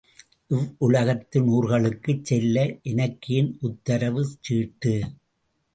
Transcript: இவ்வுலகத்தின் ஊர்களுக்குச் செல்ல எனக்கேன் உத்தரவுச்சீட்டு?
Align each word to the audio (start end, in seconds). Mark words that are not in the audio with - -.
இவ்வுலகத்தின் 0.51 1.47
ஊர்களுக்குச் 1.49 2.23
செல்ல 2.23 2.57
எனக்கேன் 2.85 3.51
உத்தரவுச்சீட்டு? 3.61 4.95